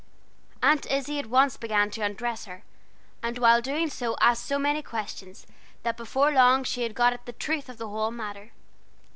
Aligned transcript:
Aunt 0.63 0.87
Izzie 0.89 1.19
at 1.19 1.27
once 1.27 1.57
began 1.57 1.91
to 1.91 2.01
undress 2.01 2.45
her, 2.45 2.63
and 3.21 3.37
while 3.37 3.61
doing 3.61 3.87
so 3.87 4.15
asked 4.19 4.47
so 4.47 4.57
many 4.57 4.81
questions, 4.81 5.45
that 5.83 5.95
before 5.95 6.31
long 6.31 6.63
she 6.63 6.81
had 6.81 6.95
got 6.95 7.13
at 7.13 7.27
the 7.27 7.33
truth 7.33 7.69
of 7.69 7.77
the 7.77 7.87
whole 7.89 8.09
matter. 8.09 8.51